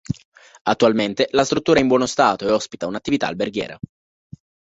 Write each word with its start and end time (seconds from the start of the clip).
Attualmente 0.63 1.27
la 1.29 1.43
struttura 1.43 1.77
è 1.77 1.83
in 1.83 1.87
buono 1.87 2.07
stato 2.07 2.47
e 2.47 2.51
ospita 2.51 2.87
un'attività 2.87 3.27
alberghiera. 3.27 3.77